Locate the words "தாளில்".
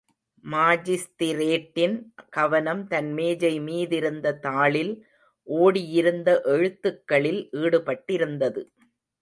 4.47-4.93